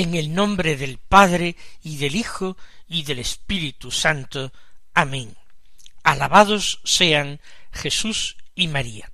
En 0.00 0.14
el 0.14 0.32
nombre 0.32 0.78
del 0.78 0.96
Padre 0.96 1.56
y 1.82 1.98
del 1.98 2.16
Hijo 2.16 2.56
y 2.88 3.02
del 3.02 3.18
Espíritu 3.18 3.90
Santo. 3.90 4.50
Amén. 4.94 5.36
Alabados 6.02 6.80
sean 6.84 7.38
Jesús 7.70 8.38
y 8.54 8.68
María. 8.68 9.12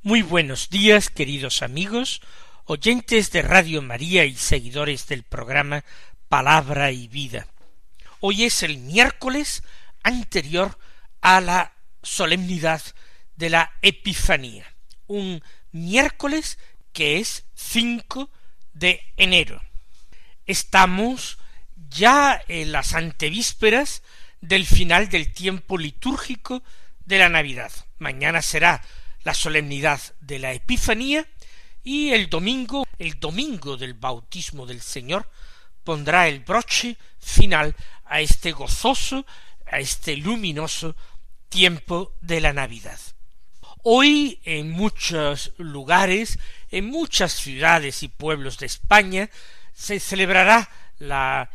Muy 0.00 0.22
buenos 0.22 0.70
días, 0.70 1.10
queridos 1.10 1.60
amigos, 1.60 2.22
oyentes 2.64 3.30
de 3.30 3.42
Radio 3.42 3.82
María 3.82 4.24
y 4.24 4.34
seguidores 4.34 5.06
del 5.06 5.22
programa 5.22 5.84
Palabra 6.30 6.92
y 6.92 7.08
Vida. 7.08 7.46
Hoy 8.20 8.44
es 8.44 8.62
el 8.62 8.78
miércoles 8.78 9.62
anterior 10.02 10.78
a 11.20 11.42
la 11.42 11.74
solemnidad 12.02 12.80
de 13.36 13.50
la 13.50 13.70
Epifanía, 13.82 14.64
un 15.08 15.44
miércoles 15.72 16.58
que 16.94 17.18
es 17.18 17.44
5 17.54 18.30
de 18.72 19.02
enero 19.18 19.60
estamos 20.46 21.38
ya 21.90 22.42
en 22.48 22.72
las 22.72 22.94
antevísperas 22.94 24.02
del 24.40 24.66
final 24.66 25.08
del 25.08 25.32
tiempo 25.32 25.78
litúrgico 25.78 26.62
de 27.04 27.18
la 27.18 27.28
Navidad. 27.28 27.72
Mañana 27.98 28.42
será 28.42 28.82
la 29.24 29.34
solemnidad 29.34 30.00
de 30.20 30.38
la 30.38 30.52
Epifanía 30.52 31.26
y 31.84 32.10
el 32.10 32.28
domingo, 32.28 32.86
el 32.98 33.18
domingo 33.18 33.76
del 33.76 33.94
bautismo 33.94 34.66
del 34.66 34.80
Señor, 34.80 35.28
pondrá 35.84 36.28
el 36.28 36.40
broche 36.40 36.96
final 37.18 37.74
a 38.04 38.20
este 38.20 38.52
gozoso, 38.52 39.26
a 39.66 39.78
este 39.78 40.16
luminoso 40.16 40.94
tiempo 41.48 42.14
de 42.20 42.40
la 42.40 42.52
Navidad. 42.52 42.98
Hoy 43.84 44.40
en 44.44 44.70
muchos 44.70 45.52
lugares, 45.58 46.38
en 46.70 46.86
muchas 46.86 47.32
ciudades 47.32 48.02
y 48.02 48.08
pueblos 48.08 48.58
de 48.58 48.66
España, 48.66 49.28
se 49.74 50.00
celebrará 50.00 50.68
la 50.98 51.50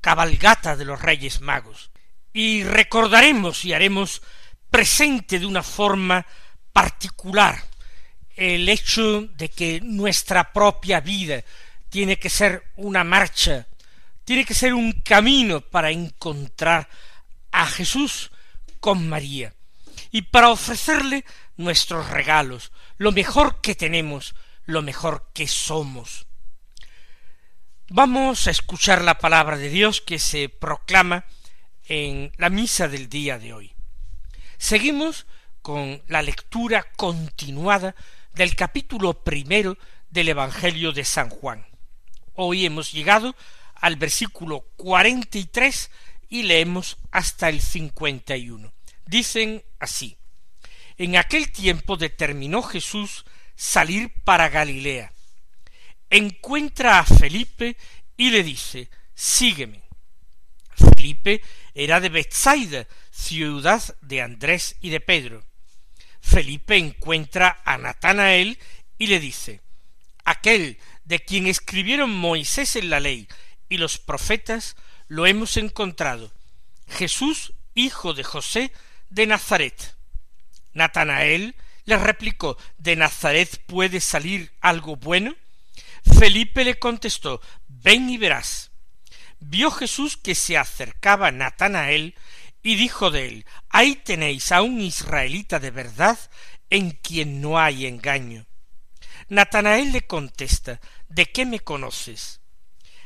cabalgata 0.00 0.76
de 0.76 0.84
los 0.84 1.00
Reyes 1.00 1.40
Magos 1.40 1.90
y 2.32 2.64
recordaremos 2.64 3.64
y 3.64 3.72
haremos 3.72 4.22
presente 4.70 5.38
de 5.38 5.46
una 5.46 5.62
forma 5.62 6.26
particular 6.72 7.62
el 8.36 8.68
hecho 8.68 9.22
de 9.22 9.48
que 9.48 9.80
nuestra 9.80 10.52
propia 10.52 11.00
vida 11.00 11.42
tiene 11.88 12.18
que 12.18 12.28
ser 12.28 12.72
una 12.76 13.04
marcha, 13.04 13.66
tiene 14.24 14.44
que 14.44 14.54
ser 14.54 14.74
un 14.74 14.92
camino 14.92 15.60
para 15.60 15.90
encontrar 15.90 16.88
a 17.52 17.66
Jesús 17.66 18.32
con 18.80 19.08
María 19.08 19.54
y 20.10 20.22
para 20.22 20.50
ofrecerle 20.50 21.24
nuestros 21.56 22.10
regalos, 22.10 22.72
lo 22.98 23.12
mejor 23.12 23.60
que 23.60 23.74
tenemos, 23.74 24.34
lo 24.64 24.82
mejor 24.82 25.30
que 25.32 25.46
somos. 25.46 26.26
Vamos 27.90 28.46
a 28.46 28.50
escuchar 28.50 29.02
la 29.02 29.18
palabra 29.18 29.58
de 29.58 29.68
Dios 29.68 30.00
que 30.00 30.18
se 30.18 30.48
proclama 30.48 31.26
en 31.86 32.32
la 32.38 32.48
misa 32.48 32.88
del 32.88 33.10
día 33.10 33.38
de 33.38 33.52
hoy. 33.52 33.74
Seguimos 34.56 35.26
con 35.60 36.02
la 36.08 36.22
lectura 36.22 36.86
continuada 36.96 37.94
del 38.34 38.56
capítulo 38.56 39.22
primero 39.22 39.76
del 40.08 40.30
Evangelio 40.30 40.92
de 40.92 41.04
San 41.04 41.28
Juan. 41.28 41.66
Hoy 42.32 42.64
hemos 42.64 42.90
llegado 42.90 43.36
al 43.74 43.96
versículo 43.96 44.62
cuarenta 44.76 45.36
y 45.36 45.44
tres 45.44 45.90
y 46.30 46.44
leemos 46.44 46.96
hasta 47.10 47.50
el 47.50 47.60
cincuenta 47.60 48.34
y 48.34 48.48
uno. 48.48 48.72
Dicen 49.04 49.62
así 49.78 50.16
En 50.96 51.16
aquel 51.16 51.52
tiempo 51.52 51.98
determinó 51.98 52.62
Jesús 52.62 53.26
salir 53.56 54.10
para 54.24 54.48
Galilea 54.48 55.13
encuentra 56.16 57.00
a 57.00 57.04
Felipe 57.04 57.76
y 58.16 58.30
le 58.30 58.44
dice 58.44 58.88
Sígueme. 59.14 59.82
Felipe 60.94 61.42
era 61.74 62.00
de 62.00 62.08
Bethsaida, 62.08 62.86
ciudad 63.10 63.82
de 64.00 64.22
Andrés 64.22 64.76
y 64.80 64.90
de 64.90 65.00
Pedro. 65.00 65.44
Felipe 66.20 66.76
encuentra 66.76 67.60
a 67.64 67.78
Natanael 67.78 68.58
y 68.96 69.08
le 69.08 69.18
dice 69.18 69.60
Aquel 70.24 70.78
de 71.04 71.18
quien 71.18 71.48
escribieron 71.48 72.10
Moisés 72.10 72.76
en 72.76 72.90
la 72.90 73.00
ley 73.00 73.26
y 73.68 73.78
los 73.78 73.98
profetas, 73.98 74.76
lo 75.08 75.26
hemos 75.26 75.56
encontrado, 75.56 76.32
Jesús, 76.88 77.54
hijo 77.74 78.14
de 78.14 78.22
José 78.22 78.72
de 79.10 79.26
Nazaret. 79.26 79.96
Natanael 80.74 81.56
le 81.84 81.98
replicó 81.98 82.56
¿De 82.78 82.94
Nazaret 82.94 83.60
puede 83.66 84.00
salir 84.00 84.52
algo 84.60 84.94
bueno? 84.94 85.34
Felipe 86.04 86.64
le 86.64 86.78
contestó 86.78 87.40
Ven 87.66 88.10
y 88.10 88.18
verás. 88.18 88.70
Vio 89.40 89.70
Jesús 89.70 90.16
que 90.16 90.34
se 90.34 90.56
acercaba 90.56 91.30
Natanael 91.30 92.14
y 92.62 92.76
dijo 92.76 93.10
de 93.10 93.28
él 93.28 93.46
Ahí 93.68 93.96
tenéis 93.96 94.52
a 94.52 94.62
un 94.62 94.80
israelita 94.80 95.58
de 95.58 95.70
verdad 95.70 96.18
en 96.70 96.90
quien 96.92 97.40
no 97.40 97.58
hay 97.58 97.86
engaño. 97.86 98.46
Natanael 99.28 99.92
le 99.92 100.06
contesta 100.06 100.80
¿De 101.08 101.26
qué 101.26 101.44
me 101.44 101.60
conoces? 101.60 102.40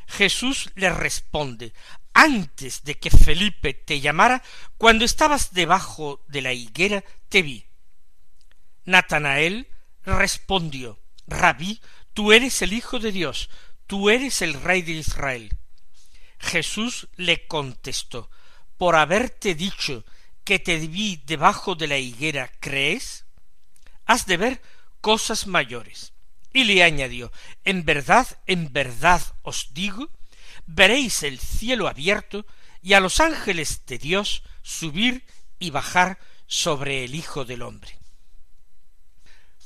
Jesús 0.07 0.71
le 0.75 0.91
responde 0.91 1.73
Antes 2.15 2.85
de 2.85 2.99
que 2.99 3.11
Felipe 3.11 3.75
te 3.75 4.01
llamara, 4.01 4.43
cuando 4.77 5.05
estabas 5.05 5.53
debajo 5.53 6.25
de 6.29 6.43
la 6.43 6.53
higuera, 6.53 7.05
te 7.29 7.43
vi. 7.43 7.67
Natanael 8.85 9.69
respondió 10.05 10.99
Rabí, 11.27 11.81
Tú 12.19 12.33
eres 12.33 12.63
el 12.63 12.73
Hijo 12.73 12.99
de 12.99 13.13
Dios, 13.13 13.49
tú 13.87 14.11
eres 14.11 14.43
el 14.43 14.55
Rey 14.55 14.83
de 14.83 14.91
Israel. 14.91 15.57
Jesús 16.41 17.07
le 17.15 17.47
contestó, 17.47 18.29
por 18.77 18.97
haberte 18.97 19.55
dicho 19.55 20.05
que 20.43 20.59
te 20.59 20.79
vi 20.79 21.23
debajo 21.27 21.77
de 21.77 21.87
la 21.87 21.97
higuera, 21.97 22.51
¿crees? 22.59 23.25
Has 24.05 24.27
de 24.27 24.37
ver 24.37 24.63
cosas 25.01 25.47
mayores. 25.47 26.13
Y 26.53 26.65
le 26.65 26.83
añadió, 26.83 27.31
en 27.63 27.85
verdad, 27.85 28.27
en 28.47 28.73
verdad 28.73 29.23
os 29.43 29.73
digo, 29.73 30.11
veréis 30.67 31.23
el 31.23 31.39
cielo 31.39 31.87
abierto 31.87 32.47
y 32.83 32.95
a 32.95 33.01
los 33.01 33.21
ángeles 33.21 33.87
de 33.87 33.97
Dios 33.97 34.43
subir 34.63 35.25
y 35.61 35.71
bajar 35.71 36.19
sobre 36.49 37.05
el 37.05 37.15
Hijo 37.15 37.45
del 37.45 37.63
hombre. 37.63 37.98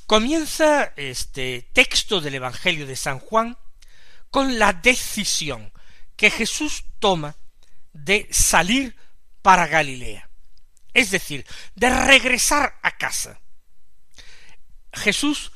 Comienza 0.05 0.93
este 0.97 1.69
texto 1.73 2.19
del 2.19 2.35
Evangelio 2.35 2.85
de 2.85 2.95
San 2.95 3.19
Juan 3.19 3.57
con 4.29 4.59
la 4.59 4.73
decisión 4.73 5.71
que 6.17 6.29
Jesús 6.29 6.83
toma 6.99 7.37
de 7.93 8.27
salir 8.29 8.95
para 9.41 9.67
Galilea, 9.67 10.29
es 10.93 11.11
decir, 11.11 11.45
de 11.75 11.89
regresar 11.89 12.79
a 12.81 12.97
casa. 12.97 13.39
Jesús 14.91 15.51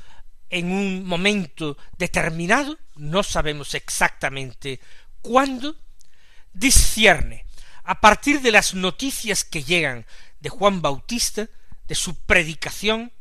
en 0.50 0.72
un 0.72 1.06
momento 1.06 1.78
determinado, 1.98 2.78
no 2.96 3.24
sabemos 3.24 3.74
exactamente 3.76 4.80
cuándo, 5.22 5.76
discierne 6.54 7.46
a 7.84 8.00
partir 8.00 8.42
de 8.42 8.52
las 8.52 8.74
noticias 8.74 9.44
que 9.44 9.64
llegan 9.64 10.06
de 10.40 10.50
Juan 10.50 10.82
Bautista, 10.82 11.50
de 11.88 11.96
su 11.96 12.16
predicación, 12.16 13.12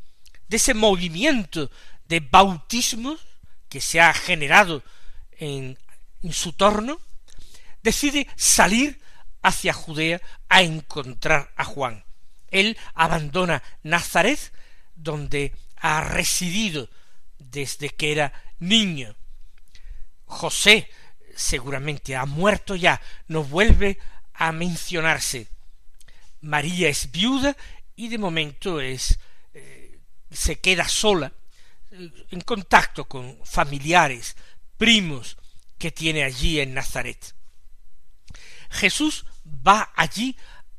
de 0.49 0.57
ese 0.57 0.75
movimiento 0.75 1.71
de 2.07 2.21
bautismo 2.21 3.17
que 3.69 3.81
se 3.81 4.01
ha 4.01 4.13
generado 4.15 4.83
en, 5.39 5.79
en 6.23 6.33
su 6.33 6.53
torno, 6.53 7.01
decide 7.83 8.27
salir 8.37 9.01
hacia 9.43 9.73
Judea 9.73 10.21
a 10.49 10.63
encontrar 10.63 11.53
a 11.57 11.65
Juan. 11.65 12.05
Él 12.51 12.77
abandona 12.95 13.63
Nazaret, 13.83 14.53
donde 14.95 15.55
ha 15.77 16.01
residido 16.01 16.89
desde 17.39 17.91
que 17.91 18.13
era 18.13 18.33
niño. 18.59 19.15
José 20.25 20.89
seguramente 21.35 22.17
ha 22.17 22.25
muerto 22.25 22.75
ya, 22.75 23.01
no 23.29 23.45
vuelve 23.45 23.99
a 24.35 24.53
mencionarse. 24.53 25.49
María 26.41 26.89
es 26.89 27.11
viuda 27.11 27.57
y 27.95 28.09
de 28.09 28.19
momento 28.19 28.81
es 28.81 29.19
se 30.31 30.59
queda 30.59 30.89
sola, 30.89 31.33
en 31.91 32.41
contacto 32.43 33.07
con 33.07 33.39
familiares, 33.45 34.37
primos 34.77 35.37
que 35.79 35.91
tiene 35.91 36.25
allí 36.25 36.61
en 36.61 36.75
Nazaret. 36.75 37.35
Jesús 38.71 39.25
va 39.47 39.93
allí 39.97 40.37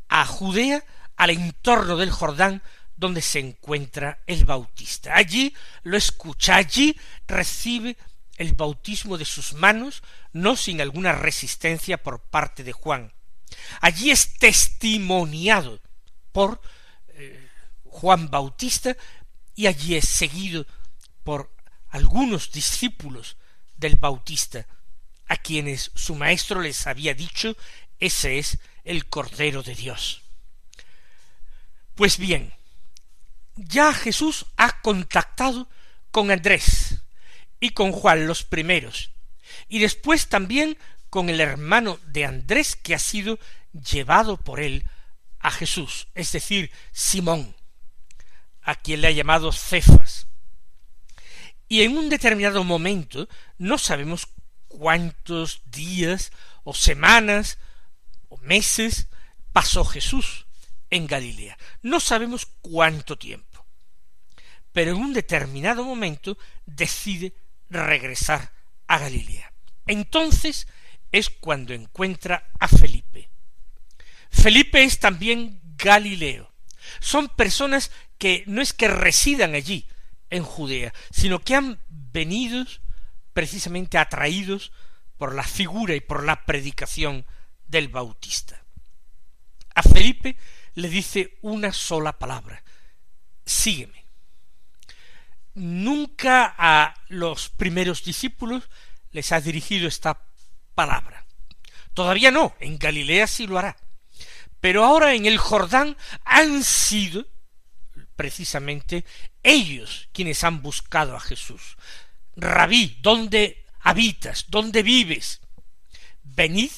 a 0.10 0.26
Judea, 0.26 0.84
al 1.16 1.32
entorno 1.32 1.98
del 1.98 2.12
Jordán, 2.12 2.62
donde 2.96 3.22
se 3.22 3.40
encuentra 3.40 4.20
el 4.28 4.46
Bautista. 4.46 5.16
Allí 5.16 5.54
lo 5.84 5.98
escucha, 5.98 6.56
allí 6.56 6.98
recibe 7.28 7.98
el 8.38 8.54
bautismo 8.54 9.18
de 9.18 9.26
sus 9.26 9.54
manos, 9.54 10.04
no 10.32 10.56
sin 10.56 10.82
alguna 10.82 11.12
resistencia 11.12 11.98
por 11.98 12.22
parte 12.22 12.64
de 12.64 12.72
Juan. 12.72 13.14
Allí 13.82 14.12
es 14.12 14.38
testimoniado 14.38 15.80
por 16.32 16.62
eh, 17.10 17.50
Juan 17.84 18.30
Bautista 18.30 18.96
y 19.58 19.66
allí 19.66 19.96
es 19.96 20.08
seguido 20.08 20.68
por 21.24 21.52
algunos 21.90 22.52
discípulos 22.52 23.38
del 23.76 23.96
Bautista, 23.96 24.68
a 25.28 25.36
quienes 25.36 25.92
su 25.96 26.16
maestro 26.16 26.62
les 26.62 26.86
había 26.88 27.14
dicho 27.16 27.58
ese 28.00 28.38
es 28.38 28.60
el 28.84 29.08
Cordero 29.08 29.64
de 29.64 29.74
Dios. 29.74 30.22
Pues 31.96 32.20
bien, 32.20 32.54
ya 33.56 33.94
Jesús 33.94 34.46
ha 34.58 34.80
contactado 34.82 35.68
con 36.12 36.30
Andrés 36.30 37.02
y 37.60 37.72
con 37.72 37.92
Juan 37.92 38.28
los 38.28 38.44
primeros, 38.44 39.10
y 39.68 39.80
después 39.80 40.30
también 40.30 40.78
con 41.10 41.30
el 41.30 41.42
hermano 41.42 42.00
de 42.06 42.26
Andrés 42.26 42.76
que 42.76 42.94
ha 42.94 43.00
sido 43.00 43.40
llevado 43.74 44.38
por 44.38 44.60
él 44.60 44.86
a 45.40 45.50
Jesús, 45.50 46.10
es 46.14 46.32
decir, 46.32 46.72
Simón, 46.92 47.56
a 48.68 48.76
quien 48.76 49.00
le 49.00 49.08
ha 49.08 49.12
llamado 49.12 49.54
Cefas. 49.54 50.28
Y 51.70 51.84
en 51.84 51.98
un 51.98 52.10
determinado 52.10 52.66
momento, 52.66 53.30
no 53.58 53.78
sabemos 53.78 54.28
cuántos 54.68 55.62
días 55.72 56.34
o 56.66 56.74
semanas 56.74 57.60
o 58.28 58.38
meses 58.40 59.08
pasó 59.54 59.86
Jesús 59.86 60.48
en 60.90 61.08
Galilea. 61.08 61.58
No 61.82 62.02
sabemos 62.02 62.46
cuánto 62.62 63.18
tiempo. 63.18 63.66
Pero 64.74 64.92
en 64.92 64.98
un 64.98 65.14
determinado 65.14 65.86
momento 65.86 66.38
decide 66.66 67.34
regresar 67.70 68.52
a 68.88 69.00
Galilea. 69.00 69.54
Entonces 69.86 70.68
es 71.14 71.30
cuando 71.30 71.74
encuentra 71.74 72.50
a 72.60 72.68
Felipe. 72.68 73.30
Felipe 74.30 74.84
es 74.84 75.00
también 75.00 75.62
Galileo. 75.78 76.52
Son 77.00 77.30
personas 77.30 77.92
que 78.18 78.44
no 78.48 78.62
es 78.62 78.74
que 78.74 78.88
residan 78.88 79.54
allí, 79.54 79.86
en 80.30 80.44
Judea, 80.44 80.94
sino 81.12 81.40
que 81.40 81.56
han 81.56 81.80
venido 81.88 82.66
precisamente 83.34 83.98
atraídos 83.98 84.72
por 85.18 85.34
la 85.34 85.44
figura 85.44 85.96
y 85.96 86.02
por 86.02 86.24
la 86.24 86.46
predicación 86.46 87.26
del 87.68 87.88
Bautista. 87.88 88.64
A 89.76 89.84
Felipe 89.84 90.38
le 90.76 90.90
dice 90.90 91.38
una 91.42 91.72
sola 91.72 92.18
palabra, 92.18 92.64
sígueme. 93.46 94.06
Nunca 95.54 96.54
a 96.58 96.94
los 97.08 97.50
primeros 97.50 98.04
discípulos 98.04 98.70
les 99.12 99.32
ha 99.32 99.42
dirigido 99.42 99.88
esta 99.88 100.22
palabra. 100.76 101.26
Todavía 101.94 102.30
no, 102.30 102.56
en 102.60 102.78
Galilea 102.78 103.26
sí 103.26 103.48
lo 103.48 103.58
hará. 103.58 103.76
Pero 104.60 104.86
ahora 104.86 105.16
en 105.16 105.26
el 105.26 105.40
Jordán 105.40 105.98
han 106.26 106.64
sido 106.64 107.26
precisamente 108.18 109.06
ellos 109.44 110.10
quienes 110.12 110.44
han 110.44 110.62
buscado 110.62 111.16
a 111.16 111.22
Jesús. 111.22 111.78
Rabí, 112.36 112.98
¿dónde 113.02 113.64
habitas? 113.80 114.48
¿Dónde 114.50 114.84
vives? 114.84 115.40
Venid 116.24 116.72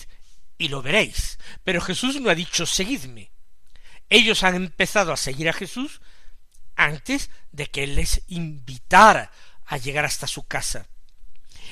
y 0.59 0.67
lo 0.67 0.83
veréis. 0.83 1.39
Pero 1.63 1.81
Jesús 1.81 2.21
no 2.21 2.29
ha 2.29 2.35
dicho 2.35 2.67
seguidme. 2.67 3.31
Ellos 4.09 4.43
han 4.43 4.55
empezado 4.55 5.11
a 5.11 5.17
seguir 5.17 5.49
a 5.49 5.53
Jesús 5.53 6.01
antes 6.75 7.31
de 7.51 7.67
que 7.67 7.83
él 7.83 7.95
les 7.95 8.21
invitara 8.27 9.31
a 9.65 9.77
llegar 9.77 10.05
hasta 10.05 10.27
su 10.27 10.43
casa. 10.43 10.87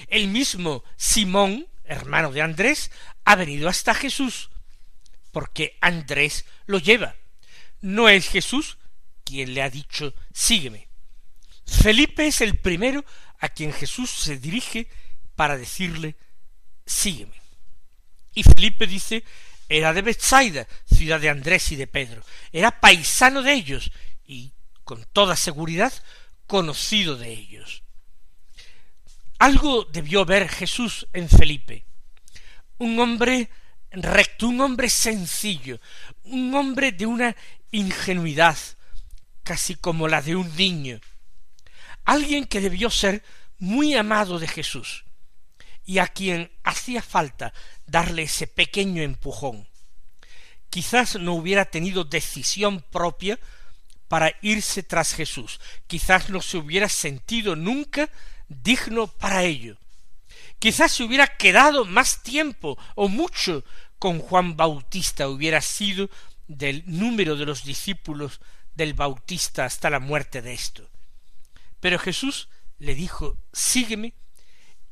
El 0.07 0.27
mismo 0.27 0.83
Simón, 0.95 1.67
hermano 1.83 2.31
de 2.31 2.41
Andrés, 2.41 2.91
ha 3.25 3.35
venido 3.35 3.69
hasta 3.69 3.93
Jesús, 3.93 4.49
porque 5.31 5.77
Andrés 5.81 6.45
lo 6.65 6.77
lleva. 6.77 7.15
No 7.81 8.09
es 8.09 8.29
Jesús 8.29 8.77
quien 9.27 9.53
le 9.53 9.61
ha 9.61 9.69
dicho 9.69 10.13
sígueme. 10.33 10.87
Felipe 11.65 12.27
es 12.27 12.39
el 12.39 12.57
primero 12.57 13.03
a 13.39 13.49
quien 13.49 13.73
Jesús 13.73 14.09
se 14.09 14.37
dirige 14.37 14.87
para 15.35 15.57
decirle 15.57 16.15
sígueme. 16.85 17.35
Y 18.33 18.43
Felipe 18.43 18.87
dice 18.87 19.23
era 19.69 19.91
de 19.91 20.01
Bethsaida, 20.01 20.65
ciudad 20.85 21.19
de 21.19 21.29
Andrés 21.29 21.73
y 21.73 21.75
de 21.75 21.87
Pedro. 21.87 22.23
Era 22.53 22.79
paisano 22.79 23.41
de 23.41 23.53
ellos 23.53 23.91
y 24.25 24.53
con 24.85 25.03
toda 25.11 25.35
seguridad 25.35 25.91
conocido 26.45 27.17
de 27.17 27.33
ellos. 27.33 27.83
Algo 29.39 29.83
debió 29.83 30.23
ver 30.23 30.47
Jesús 30.47 31.05
en 31.11 31.27
Felipe. 31.27 31.83
Un 32.77 32.97
hombre 32.99 33.49
recto, 33.91 34.47
un 34.47 34.61
hombre 34.61 34.89
sencillo, 34.89 35.81
un 36.23 36.55
hombre 36.55 36.93
de 36.93 37.05
una 37.05 37.35
ingenuidad, 37.71 38.57
casi 39.47 39.75
como 39.75 40.09
la 40.09 40.21
de 40.21 40.35
un 40.35 40.53
niño. 40.57 40.99
Alguien 42.03 42.43
que 42.43 42.59
debió 42.59 42.89
ser 42.89 43.23
muy 43.59 43.95
amado 43.95 44.39
de 44.39 44.47
Jesús 44.47 45.05
y 45.85 45.99
a 45.99 46.07
quien 46.07 46.51
hacía 46.65 47.01
falta 47.01 47.53
darle 47.85 48.23
ese 48.23 48.45
pequeño 48.47 49.01
empujón. 49.01 49.65
Quizás 50.69 51.15
no 51.15 51.33
hubiera 51.33 51.63
tenido 51.63 52.03
decisión 52.03 52.81
propia 52.91 53.39
para 54.09 54.35
irse 54.41 54.83
tras 54.83 55.13
Jesús, 55.13 55.61
quizás 55.87 56.29
no 56.29 56.41
se 56.41 56.57
hubiera 56.57 56.89
sentido 56.89 57.55
nunca 57.55 58.09
digno 58.49 59.07
para 59.07 59.43
ello. 59.43 59.77
Quizás 60.59 60.91
se 60.91 61.03
hubiera 61.03 61.27
quedado 61.27 61.85
más 61.85 62.21
tiempo 62.21 62.77
o 62.95 63.07
mucho 63.07 63.63
con 63.97 64.19
Juan 64.19 64.57
Bautista, 64.57 65.29
hubiera 65.29 65.61
sido 65.61 66.09
del 66.47 66.83
número 66.85 67.37
de 67.37 67.45
los 67.45 67.63
discípulos 67.63 68.41
del 68.77 68.93
Bautista 68.93 69.65
hasta 69.65 69.89
la 69.89 69.99
muerte 69.99 70.41
de 70.41 70.53
esto. 70.53 70.87
Pero 71.79 71.99
Jesús 71.99 72.47
le 72.77 72.93
dijo, 72.93 73.37
sígueme, 73.51 74.13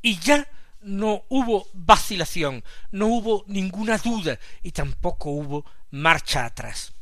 y 0.01 0.19
ya 0.19 0.47
no 0.81 1.23
hubo 1.29 1.67
vacilación, 1.73 2.63
no 2.91 3.07
hubo 3.07 3.43
ninguna 3.47 3.97
duda 3.97 4.39
y 4.63 4.71
tampoco 4.71 5.29
hubo 5.29 5.65
marcha 5.91 6.45
atrás. 6.45 6.93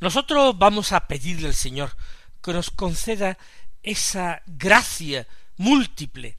Nosotros 0.00 0.58
vamos 0.58 0.92
a 0.92 1.06
pedirle 1.06 1.48
al 1.48 1.54
Señor 1.54 1.96
que 2.42 2.52
nos 2.52 2.70
conceda 2.70 3.36
esa 3.82 4.42
gracia 4.46 5.26
múltiple 5.56 6.38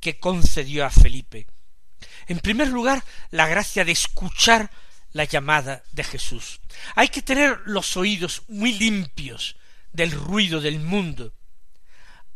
que 0.00 0.20
concedió 0.20 0.84
a 0.84 0.90
Felipe. 0.90 1.46
En 2.26 2.38
primer 2.38 2.68
lugar, 2.68 3.02
la 3.30 3.48
gracia 3.48 3.84
de 3.84 3.92
escuchar 3.92 4.70
la 5.12 5.24
llamada 5.24 5.82
de 5.92 6.04
Jesús. 6.04 6.60
Hay 6.94 7.08
que 7.08 7.22
tener 7.22 7.60
los 7.66 7.96
oídos 7.96 8.42
muy 8.48 8.72
limpios 8.72 9.56
del 9.92 10.12
ruido 10.12 10.60
del 10.60 10.80
mundo. 10.80 11.32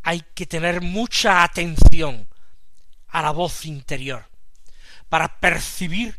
Hay 0.02 0.24
que 0.34 0.46
tener 0.46 0.80
mucha 0.80 1.42
atención 1.42 2.28
a 3.08 3.22
la 3.22 3.30
voz 3.30 3.66
interior 3.66 4.28
para 5.08 5.38
percibir 5.38 6.18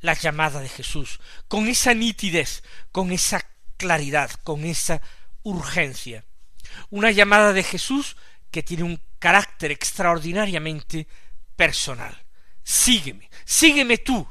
la 0.00 0.12
llamada 0.12 0.60
de 0.60 0.68
Jesús 0.68 1.18
con 1.48 1.66
esa 1.66 1.94
nitidez, 1.94 2.62
con 2.92 3.10
esa 3.10 3.44
claridad, 3.76 4.30
con 4.44 4.64
esa 4.64 5.00
urgencia. 5.42 6.24
Una 6.90 7.10
llamada 7.10 7.52
de 7.52 7.62
Jesús 7.62 8.16
que 8.50 8.62
tiene 8.62 8.82
un 8.82 9.00
carácter 9.18 9.72
extraordinariamente 9.72 11.08
personal. 11.56 12.22
Sígueme, 12.62 13.30
sígueme 13.44 13.98
tú, 13.98 14.26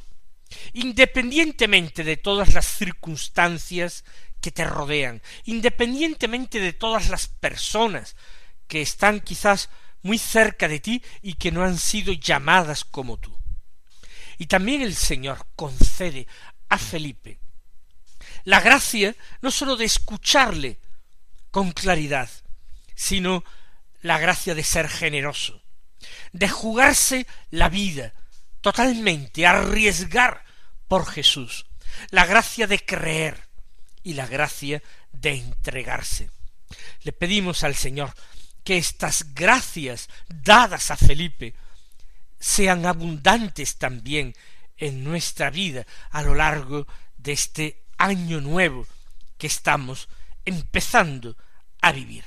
independientemente 0.74 2.04
de 2.04 2.18
todas 2.18 2.54
las 2.54 2.66
circunstancias 2.66 4.04
que 4.42 4.52
te 4.52 4.66
rodean, 4.66 5.22
independientemente 5.46 6.60
de 6.60 6.74
todas 6.74 7.10
las 7.10 7.28
personas 7.28 8.16
que 8.68 8.82
están 8.82 9.22
quizás 9.22 9.70
muy 10.02 10.18
cerca 10.18 10.68
de 10.68 10.80
ti 10.80 11.04
y 11.22 11.36
que 11.36 11.52
no 11.52 11.64
han 11.64 11.78
sido 11.78 12.14
llamadas 12.14 12.84
como 12.84 13.18
tú. 13.18 13.36
Y 14.38 14.48
también 14.48 14.82
el 14.82 14.96
Señor 14.96 15.46
concede 15.56 16.28
a 16.70 16.78
Felipe 16.78 17.40
la 18.44 18.60
gracia 18.60 19.16
no 19.42 19.52
sólo 19.52 19.76
de 19.76 19.86
escucharle 19.86 20.80
con 21.52 21.72
claridad, 21.72 22.30
sino 22.96 23.44
la 24.02 24.18
gracia 24.18 24.54
de 24.54 24.64
ser 24.64 24.90
generoso, 24.90 25.62
de 26.34 26.50
jugarse 26.50 27.26
la 27.52 27.70
vida 27.70 28.14
totalmente, 28.62 29.46
arriesgar 29.46 30.43
por 30.94 31.08
Jesús, 31.08 31.66
la 32.12 32.24
gracia 32.28 32.68
de 32.68 32.78
creer 32.78 33.48
y 34.04 34.14
la 34.14 34.28
gracia 34.28 34.84
de 35.12 35.32
entregarse. 35.32 36.30
Le 37.02 37.12
pedimos 37.12 37.64
al 37.64 37.74
Señor 37.74 38.14
que 38.64 38.78
estas 38.78 39.34
gracias 39.34 40.08
dadas 40.28 40.92
a 40.92 40.96
Felipe 40.96 41.56
sean 42.40 42.86
abundantes 42.86 43.78
también 43.80 44.36
en 44.78 45.04
nuestra 45.04 45.50
vida 45.50 45.88
a 46.12 46.22
lo 46.22 46.36
largo 46.36 46.86
de 47.18 47.32
este 47.32 47.82
año 47.98 48.40
nuevo 48.40 48.86
que 49.40 49.48
estamos 49.48 50.08
empezando 50.46 51.36
a 51.82 51.92
vivir. 51.92 52.24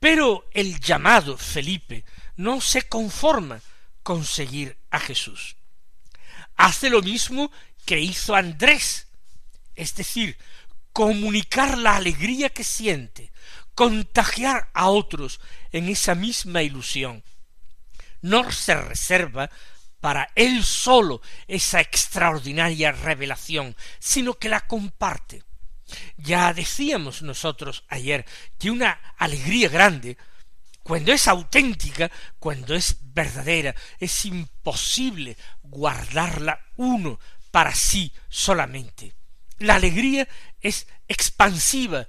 Pero 0.00 0.50
el 0.54 0.80
llamado 0.80 1.38
Felipe 1.38 2.04
no 2.34 2.60
se 2.60 2.82
conforma 2.88 3.60
con 4.02 4.24
seguir 4.24 4.76
a 4.90 4.98
Jesús. 4.98 5.54
Hace 6.56 6.90
lo 6.90 7.02
mismo 7.02 7.50
que 7.84 8.00
hizo 8.00 8.34
Andrés, 8.34 9.08
es 9.74 9.94
decir, 9.94 10.38
comunicar 10.92 11.76
la 11.76 11.96
alegría 11.96 12.48
que 12.50 12.64
siente, 12.64 13.32
contagiar 13.74 14.70
a 14.72 14.88
otros 14.88 15.40
en 15.72 15.88
esa 15.88 16.14
misma 16.14 16.62
ilusión. 16.62 17.24
No 18.22 18.50
se 18.52 18.74
reserva 18.74 19.50
para 20.00 20.30
él 20.34 20.64
solo 20.64 21.20
esa 21.48 21.80
extraordinaria 21.80 22.92
revelación, 22.92 23.76
sino 23.98 24.34
que 24.34 24.48
la 24.48 24.66
comparte. 24.66 25.42
Ya 26.16 26.52
decíamos 26.52 27.22
nosotros 27.22 27.84
ayer 27.88 28.24
que 28.58 28.70
una 28.70 28.92
alegría 29.16 29.68
grande, 29.68 30.16
cuando 30.84 31.12
es 31.12 31.26
auténtica, 31.28 32.10
cuando 32.38 32.74
es 32.74 32.98
verdadera, 33.00 33.74
es 33.98 34.26
imposible 34.26 35.36
guardarla 35.62 36.60
uno 36.76 37.18
para 37.50 37.74
sí 37.74 38.12
solamente. 38.28 39.14
La 39.58 39.76
alegría 39.76 40.28
es 40.60 40.86
expansiva, 41.08 42.06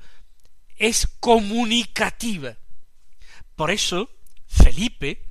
es 0.76 1.08
comunicativa. 1.22 2.58
Por 3.56 3.72
eso 3.72 4.10
Felipe 4.46 5.24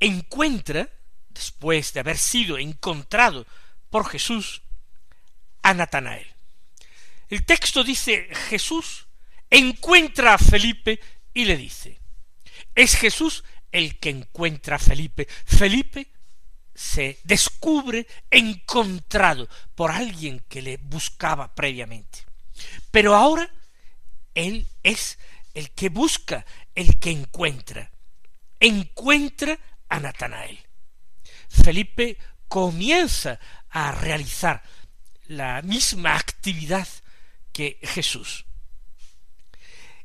encuentra, 0.00 0.88
después 1.28 1.92
de 1.92 2.00
haber 2.00 2.16
sido 2.16 2.56
encontrado 2.56 3.46
por 3.90 4.08
Jesús, 4.08 4.62
a 5.62 5.74
Natanael. 5.74 6.26
El 7.28 7.44
texto 7.44 7.84
dice 7.84 8.28
Jesús 8.48 9.06
encuentra 9.50 10.34
a 10.34 10.38
Felipe 10.38 10.98
y 11.34 11.44
le 11.44 11.58
dice, 11.58 12.01
es 12.74 12.96
Jesús 12.96 13.44
el 13.70 13.98
que 13.98 14.10
encuentra 14.10 14.76
a 14.76 14.78
Felipe. 14.78 15.26
Felipe 15.44 16.08
se 16.74 17.18
descubre 17.24 18.06
encontrado 18.30 19.48
por 19.74 19.90
alguien 19.90 20.44
que 20.48 20.62
le 20.62 20.76
buscaba 20.78 21.54
previamente. 21.54 22.20
Pero 22.90 23.14
ahora 23.14 23.50
él 24.34 24.66
es 24.82 25.18
el 25.54 25.70
que 25.70 25.88
busca, 25.88 26.44
el 26.74 26.98
que 26.98 27.10
encuentra. 27.10 27.90
Encuentra 28.60 29.58
a 29.88 30.00
Natanael. 30.00 30.58
Felipe 31.48 32.16
comienza 32.48 33.38
a 33.70 33.92
realizar 33.92 34.62
la 35.26 35.62
misma 35.62 36.16
actividad 36.16 36.88
que 37.52 37.78
Jesús. 37.82 38.46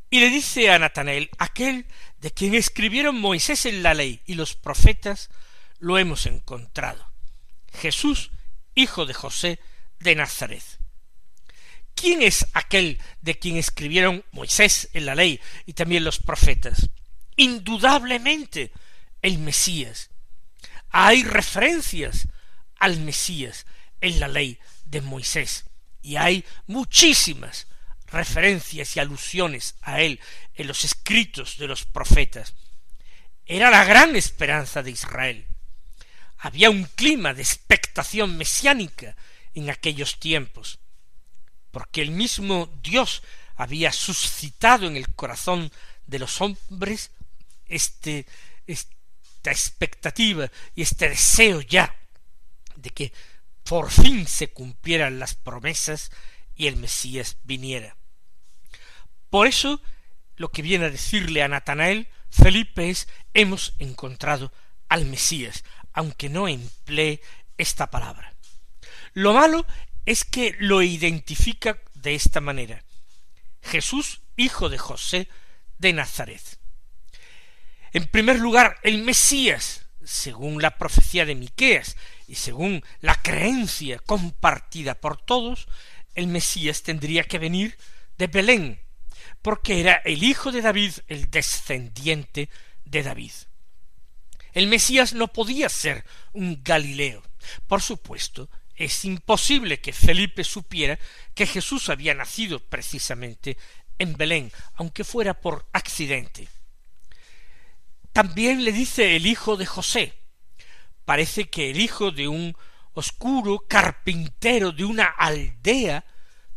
Y 0.10 0.20
le 0.20 0.30
dice 0.30 0.72
a 0.72 0.80
Natanael, 0.80 1.30
aquel 1.38 1.86
de 2.20 2.32
quien 2.32 2.56
escribieron 2.56 3.20
Moisés 3.20 3.66
en 3.66 3.84
la 3.84 3.94
ley 3.94 4.22
y 4.26 4.34
los 4.34 4.56
profetas, 4.56 5.30
lo 5.80 5.98
hemos 5.98 6.26
encontrado. 6.26 7.12
Jesús, 7.74 8.32
hijo 8.76 9.06
de 9.06 9.14
José 9.14 9.60
de 10.00 10.16
Nazaret. 10.16 10.64
¿Quién 11.96 12.22
es 12.22 12.46
aquel 12.54 13.00
de 13.22 13.40
quien 13.40 13.58
escribieron 13.58 14.24
Moisés 14.32 14.90
en 14.94 15.06
la 15.06 15.16
ley 15.16 15.40
y 15.66 15.74
también 15.74 16.04
los 16.04 16.20
profetas? 16.20 16.90
Indudablemente 17.36 18.72
el 19.22 19.40
Mesías. 19.40 20.10
Hay 20.90 21.24
referencias 21.24 22.28
al 22.80 23.00
Mesías 23.00 23.66
en 24.00 24.20
la 24.20 24.28
ley 24.28 24.60
de 24.86 25.02
Moisés 25.02 25.66
y 26.02 26.16
hay 26.18 26.46
muchísimas 26.68 27.68
referencias 28.12 28.96
y 28.96 29.00
alusiones 29.00 29.76
a 29.82 30.02
él 30.02 30.20
en 30.56 30.68
los 30.68 30.84
escritos 30.86 31.58
de 31.58 31.68
los 31.68 31.86
profetas. 31.86 32.54
Era 33.46 33.70
la 33.70 33.84
gran 33.84 34.16
esperanza 34.16 34.84
de 34.84 34.92
Israel. 34.92 35.46
Había 36.38 36.70
un 36.70 36.84
clima 36.84 37.34
de 37.34 37.42
expectación 37.42 38.38
mesiánica 38.38 39.16
en 39.54 39.70
aquellos 39.70 40.20
tiempos 40.20 40.80
porque 41.78 42.02
el 42.02 42.12
mismo 42.12 42.70
Dios 42.82 43.24
había 43.56 43.92
suscitado 43.92 44.88
en 44.88 44.96
el 44.96 45.14
corazón 45.14 45.72
de 46.06 46.20
los 46.20 46.42
hombres 46.42 47.12
este, 47.68 48.26
esta 48.66 49.52
expectativa 49.52 50.50
y 50.76 50.84
este 50.84 51.10
deseo 51.10 51.62
ya 51.62 51.96
de 52.76 52.90
que 52.92 53.14
por 53.64 53.92
fin 53.92 54.28
se 54.28 54.50
cumplieran 54.50 55.20
las 55.20 55.36
promesas 55.36 56.12
y 56.56 56.68
el 56.68 56.78
Mesías 56.78 57.38
viniera. 57.44 57.97
Por 59.30 59.48
eso, 59.48 59.82
lo 60.36 60.50
que 60.50 60.62
viene 60.62 60.86
a 60.86 60.90
decirle 60.90 61.44
a 61.44 61.48
Natanael 61.48 62.08
Felipe 62.30 62.90
es 62.90 63.08
hemos 63.34 63.74
encontrado 63.80 64.52
al 64.90 65.06
Mesías, 65.06 65.64
aunque 65.94 66.30
no 66.30 66.48
emplee 66.48 67.22
esta 67.58 67.90
palabra. 67.90 68.34
Lo 69.14 69.34
malo 69.34 69.66
es 70.06 70.24
que 70.24 70.56
lo 70.60 70.82
identifica 70.82 71.82
de 71.96 72.16
esta 72.16 72.40
manera. 72.40 72.84
Jesús, 73.62 74.22
hijo 74.36 74.70
de 74.70 74.78
José 74.78 75.28
de 75.78 75.94
Nazaret. 75.94 76.42
En 77.92 78.06
primer 78.08 78.40
lugar, 78.40 78.78
el 78.84 79.04
Mesías, 79.04 79.88
según 80.04 80.62
la 80.62 80.78
profecía 80.78 81.26
de 81.26 81.36
Miqueas 81.36 81.98
y 82.28 82.36
según 82.36 82.84
la 83.02 83.22
creencia 83.22 84.00
compartida 84.00 84.96
por 84.96 85.18
todos, 85.18 85.68
el 86.14 86.28
Mesías 86.28 86.84
tendría 86.84 87.24
que 87.24 87.40
venir 87.40 87.78
de 88.18 88.28
Belén, 88.28 88.80
porque 89.48 89.80
era 89.80 90.02
el 90.04 90.26
hijo 90.26 90.52
de 90.52 90.62
David, 90.62 90.92
el 91.08 91.32
descendiente 91.32 92.50
de 92.84 93.02
David. 93.02 93.32
El 94.52 94.68
Mesías 94.68 95.14
no 95.14 95.30
podía 95.30 95.70
ser 95.70 96.04
un 96.34 96.62
Galileo. 96.66 97.24
Por 97.66 97.82
supuesto, 97.82 98.50
es 98.76 99.06
imposible 99.06 99.80
que 99.80 99.94
Felipe 99.94 100.44
supiera 100.44 101.00
que 101.34 101.48
Jesús 101.48 101.88
había 101.88 102.14
nacido 102.14 102.60
precisamente 102.60 103.58
en 103.98 104.18
Belén, 104.18 104.52
aunque 104.74 105.06
fuera 105.06 105.40
por 105.40 105.66
accidente. 105.72 106.50
También 108.12 108.66
le 108.66 108.74
dice 108.74 109.16
el 109.16 109.26
hijo 109.26 109.56
de 109.56 109.66
José. 109.66 110.14
Parece 111.06 111.50
que 111.50 111.70
el 111.70 111.80
hijo 111.80 112.12
de 112.12 112.28
un 112.28 112.54
oscuro 112.92 113.60
carpintero 113.60 114.74
de 114.74 114.84
una 114.84 115.06
aldea 115.06 116.04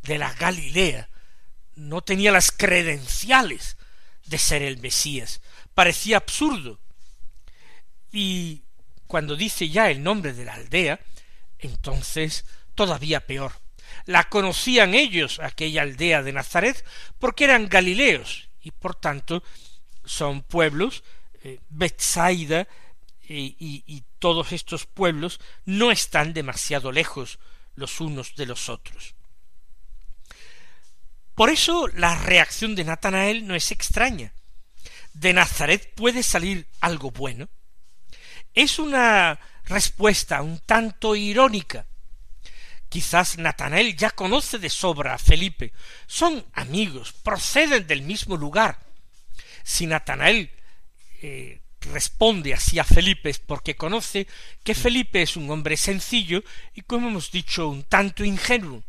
de 0.02 0.18
la 0.18 0.32
Galilea 0.32 1.09
no 1.80 2.02
tenía 2.02 2.30
las 2.30 2.52
credenciales 2.52 3.76
de 4.26 4.38
ser 4.38 4.62
el 4.62 4.78
Mesías. 4.78 5.40
Parecía 5.74 6.18
absurdo. 6.18 6.78
Y 8.12 8.62
cuando 9.06 9.34
dice 9.34 9.68
ya 9.70 9.90
el 9.90 10.02
nombre 10.02 10.34
de 10.34 10.44
la 10.44 10.54
aldea, 10.54 11.00
entonces 11.58 12.44
todavía 12.74 13.26
peor. 13.26 13.52
La 14.04 14.28
conocían 14.28 14.94
ellos, 14.94 15.40
aquella 15.40 15.82
aldea 15.82 16.22
de 16.22 16.32
Nazaret, 16.32 16.84
porque 17.18 17.44
eran 17.44 17.68
galileos, 17.68 18.48
y 18.62 18.70
por 18.72 18.94
tanto 18.94 19.42
son 20.04 20.42
pueblos, 20.42 21.02
eh, 21.42 21.60
Bethsaida 21.70 22.68
y, 23.26 23.56
y 23.58 24.04
todos 24.18 24.52
estos 24.52 24.86
pueblos 24.86 25.40
no 25.64 25.90
están 25.90 26.34
demasiado 26.34 26.92
lejos 26.92 27.38
los 27.74 28.00
unos 28.00 28.34
de 28.34 28.46
los 28.46 28.68
otros. 28.68 29.14
Por 31.40 31.48
eso 31.48 31.88
la 31.94 32.16
reacción 32.16 32.74
de 32.74 32.84
Natanael 32.84 33.46
no 33.46 33.54
es 33.54 33.70
extraña. 33.70 34.34
De 35.14 35.32
Nazaret 35.32 35.94
puede 35.94 36.22
salir 36.22 36.66
algo 36.82 37.12
bueno. 37.12 37.48
Es 38.52 38.78
una 38.78 39.40
respuesta 39.64 40.42
un 40.42 40.58
tanto 40.58 41.16
irónica. 41.16 41.86
Quizás 42.90 43.38
Natanael 43.38 43.96
ya 43.96 44.10
conoce 44.10 44.58
de 44.58 44.68
sobra 44.68 45.14
a 45.14 45.18
Felipe. 45.18 45.72
Son 46.06 46.44
amigos, 46.52 47.14
proceden 47.14 47.86
del 47.86 48.02
mismo 48.02 48.36
lugar. 48.36 48.78
Si 49.62 49.86
Natanael 49.86 50.50
eh, 51.22 51.62
responde 51.80 52.52
así 52.52 52.78
a 52.78 52.84
Felipe 52.84 53.30
es 53.30 53.38
porque 53.38 53.76
conoce 53.76 54.26
que 54.62 54.74
Felipe 54.74 55.22
es 55.22 55.36
un 55.38 55.50
hombre 55.50 55.78
sencillo 55.78 56.44
y, 56.74 56.82
como 56.82 57.08
hemos 57.08 57.30
dicho, 57.30 57.66
un 57.66 57.84
tanto 57.84 58.26
ingenuo, 58.26 58.84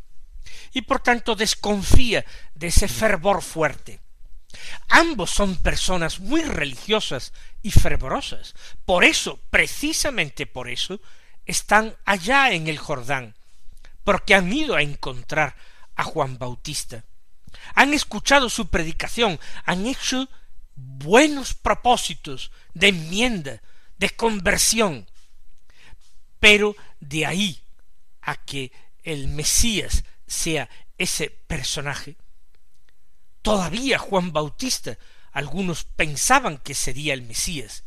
y 0.72 0.82
por 0.82 1.00
tanto 1.00 1.34
desconfía 1.34 2.24
de 2.54 2.68
ese 2.68 2.88
fervor 2.88 3.42
fuerte. 3.42 4.00
Ambos 4.88 5.30
son 5.30 5.56
personas 5.56 6.20
muy 6.20 6.42
religiosas 6.42 7.32
y 7.62 7.70
fervorosas. 7.70 8.54
Por 8.84 9.04
eso, 9.04 9.38
precisamente 9.50 10.46
por 10.46 10.68
eso, 10.68 11.00
están 11.46 11.96
allá 12.04 12.52
en 12.52 12.68
el 12.68 12.78
Jordán, 12.78 13.34
porque 14.04 14.34
han 14.34 14.52
ido 14.52 14.76
a 14.76 14.82
encontrar 14.82 15.56
a 15.96 16.04
Juan 16.04 16.38
Bautista. 16.38 17.04
Han 17.74 17.94
escuchado 17.94 18.50
su 18.50 18.68
predicación, 18.68 19.38
han 19.64 19.86
hecho 19.86 20.28
buenos 20.74 21.54
propósitos 21.54 22.50
de 22.74 22.88
enmienda, 22.88 23.62
de 23.98 24.10
conversión. 24.10 25.08
Pero 26.40 26.76
de 27.00 27.26
ahí 27.26 27.62
a 28.20 28.36
que 28.36 28.72
el 29.04 29.28
Mesías 29.28 30.04
sea 30.26 30.68
ese 30.98 31.30
personaje. 31.30 32.16
Todavía 33.42 33.98
Juan 33.98 34.32
Bautista 34.32 34.98
algunos 35.32 35.84
pensaban 35.84 36.58
que 36.58 36.74
sería 36.74 37.14
el 37.14 37.22
Mesías, 37.22 37.84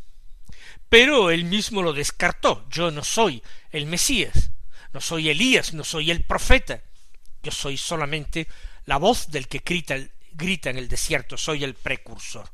pero 0.89 1.31
él 1.31 1.45
mismo 1.45 1.81
lo 1.81 1.93
descartó. 1.93 2.67
Yo 2.69 2.91
no 2.91 3.03
soy 3.03 3.41
el 3.71 3.85
Mesías, 3.85 4.51
no 4.93 5.01
soy 5.01 5.29
Elías, 5.29 5.73
no 5.73 5.83
soy 5.83 6.11
el 6.11 6.23
profeta, 6.23 6.81
yo 7.43 7.51
soy 7.51 7.77
solamente 7.77 8.47
la 8.85 8.97
voz 8.97 9.29
del 9.29 9.47
que 9.47 9.59
grita, 9.59 9.95
grita 10.31 10.69
en 10.69 10.77
el 10.77 10.87
desierto, 10.87 11.37
soy 11.37 11.63
el 11.63 11.75
precursor. 11.75 12.51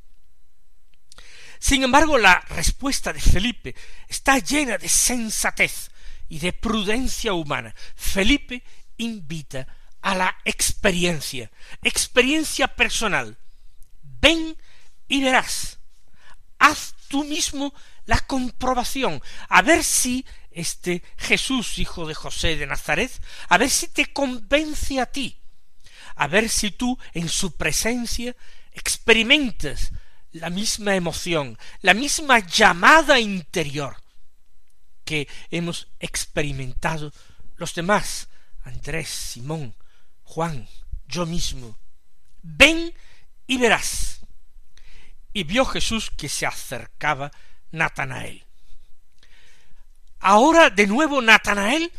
Sin 1.59 1.83
embargo, 1.83 2.17
la 2.17 2.39
respuesta 2.49 3.13
de 3.13 3.21
Felipe 3.21 3.75
está 4.07 4.39
llena 4.39 4.77
de 4.77 4.89
sensatez 4.89 5.91
y 6.27 6.39
de 6.39 6.53
prudencia 6.53 7.33
humana. 7.33 7.75
Felipe 7.95 8.63
invita 9.01 9.67
a 10.01 10.15
la 10.15 10.37
experiencia, 10.45 11.51
experiencia 11.83 12.67
personal. 12.67 13.37
Ven 14.01 14.57
y 15.07 15.23
verás. 15.23 15.79
Haz 16.59 16.95
tú 17.07 17.23
mismo 17.23 17.73
la 18.05 18.19
comprobación, 18.19 19.21
a 19.49 19.61
ver 19.61 19.83
si 19.83 20.25
este 20.51 21.03
Jesús, 21.17 21.77
hijo 21.79 22.05
de 22.07 22.13
José 22.13 22.57
de 22.57 22.67
Nazaret, 22.67 23.11
a 23.47 23.57
ver 23.57 23.69
si 23.69 23.87
te 23.87 24.11
convence 24.11 24.99
a 24.99 25.05
ti, 25.05 25.37
a 26.15 26.27
ver 26.27 26.49
si 26.49 26.71
tú 26.71 26.97
en 27.13 27.29
su 27.29 27.55
presencia 27.55 28.35
experimentas 28.73 29.91
la 30.31 30.49
misma 30.49 30.95
emoción, 30.95 31.57
la 31.81 31.93
misma 31.93 32.39
llamada 32.39 33.19
interior 33.19 33.97
que 35.03 35.27
hemos 35.49 35.87
experimentado 35.99 37.11
los 37.57 37.73
demás, 37.75 38.29
Andrés, 38.63 39.09
Simón, 39.09 39.75
Juan, 40.23 40.67
yo 41.07 41.25
mismo. 41.25 41.77
Ven 42.41 42.93
y 43.47 43.57
verás. 43.57 44.21
Y 45.33 45.43
vio 45.43 45.65
Jesús 45.65 46.11
que 46.11 46.29
se 46.29 46.45
acercaba 46.45 47.31
Natanael. 47.71 48.43
Ahora 50.19 50.69
de 50.69 50.87
nuevo 50.87 51.21
Natanael 51.21 51.91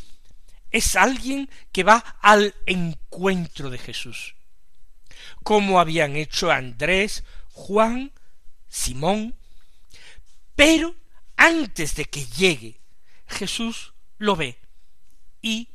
es 0.71 0.97
alguien 0.97 1.50
que 1.73 1.83
va 1.83 1.99
al 2.21 2.54
encuentro 2.66 3.69
de 3.69 3.78
Jesús, 3.78 4.35
como 5.42 5.81
habían 5.81 6.16
hecho 6.16 6.50
Andrés, 6.50 7.25
Juan, 7.50 8.12
Simón, 8.69 9.35
pero 10.57 10.95
antes 11.37 11.95
de 11.95 12.04
que 12.07 12.25
llegue, 12.25 12.81
Jesús 13.26 13.92
lo 14.19 14.37
ve 14.37 14.59
y 15.42 15.69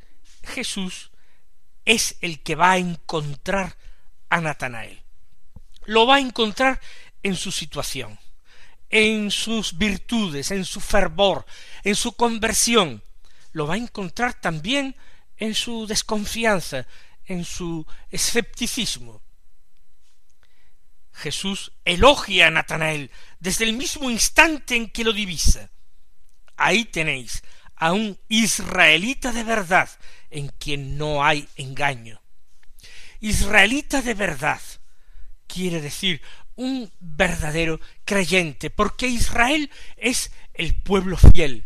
Jesús 0.48 1.10
es 1.84 2.16
el 2.20 2.42
que 2.42 2.54
va 2.54 2.72
a 2.72 2.78
encontrar 2.78 3.76
a 4.28 4.40
Natanael. 4.40 5.02
Lo 5.84 6.06
va 6.06 6.16
a 6.16 6.20
encontrar 6.20 6.80
en 7.22 7.36
su 7.36 7.50
situación, 7.50 8.18
en 8.90 9.30
sus 9.30 9.78
virtudes, 9.78 10.50
en 10.50 10.64
su 10.64 10.80
fervor, 10.80 11.46
en 11.84 11.94
su 11.94 12.12
conversión. 12.12 13.02
Lo 13.52 13.66
va 13.66 13.74
a 13.74 13.78
encontrar 13.78 14.34
también 14.34 14.96
en 15.36 15.54
su 15.54 15.86
desconfianza, 15.86 16.86
en 17.24 17.44
su 17.44 17.86
escepticismo. 18.10 19.22
Jesús 21.12 21.72
elogia 21.84 22.46
a 22.46 22.50
Natanael 22.50 23.10
desde 23.40 23.64
el 23.64 23.72
mismo 23.72 24.10
instante 24.10 24.76
en 24.76 24.90
que 24.90 25.04
lo 25.04 25.12
divisa. 25.12 25.70
Ahí 26.56 26.84
tenéis 26.84 27.42
a 27.78 27.92
un 27.92 28.18
israelita 28.28 29.32
de 29.32 29.44
verdad 29.44 29.88
en 30.30 30.48
quien 30.48 30.98
no 30.98 31.24
hay 31.24 31.48
engaño. 31.56 32.20
Israelita 33.20 34.02
de 34.02 34.14
verdad 34.14 34.60
quiere 35.46 35.80
decir 35.80 36.20
un 36.56 36.92
verdadero 36.98 37.80
creyente, 38.04 38.68
porque 38.70 39.06
Israel 39.06 39.70
es 39.96 40.32
el 40.54 40.74
pueblo 40.74 41.16
fiel. 41.16 41.64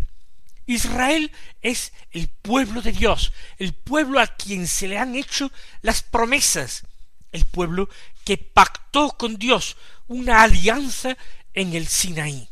Israel 0.66 1.32
es 1.60 1.92
el 2.10 2.28
pueblo 2.28 2.82
de 2.82 2.92
Dios, 2.92 3.32
el 3.58 3.72
pueblo 3.72 4.20
a 4.20 4.26
quien 4.26 4.68
se 4.68 4.88
le 4.88 4.98
han 4.98 5.14
hecho 5.14 5.50
las 5.80 6.02
promesas, 6.02 6.86
el 7.32 7.44
pueblo 7.46 7.88
que 8.24 8.36
pactó 8.36 9.16
con 9.16 9.36
Dios 9.36 9.76
una 10.08 10.42
alianza 10.42 11.16
en 11.54 11.74
el 11.74 11.88
Sinaí. 11.88 12.51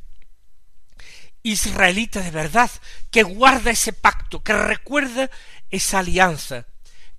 Israelita 1.42 2.20
de 2.20 2.30
verdad, 2.30 2.70
que 3.10 3.22
guarda 3.22 3.70
ese 3.70 3.92
pacto, 3.92 4.42
que 4.42 4.52
recuerda 4.52 5.30
esa 5.70 6.00
alianza, 6.00 6.66